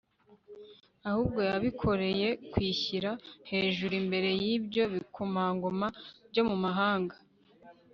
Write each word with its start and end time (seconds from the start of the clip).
ahubwo 1.07 1.39
yabikoreye 1.49 2.27
kwishyira 2.51 3.11
hejuru 3.49 3.93
imbere 4.01 4.29
y'ibyo 4.41 4.83
bikomangoma 4.93 5.87
byo 6.29 6.43
mu 6.49 6.55
mahanga 6.63 7.15